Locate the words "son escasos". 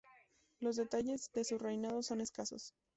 2.01-2.73